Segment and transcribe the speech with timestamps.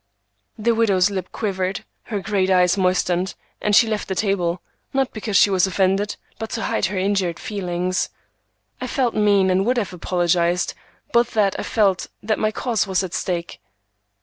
[0.57, 4.63] The widow's lip quivered, her great eyes moistened, and she left the table,
[4.95, 8.09] not because she was offended, but to hide her injured feelings.
[8.81, 10.73] I felt mean, and would have apologized,
[11.13, 13.61] but that I felt that my cause was at stake.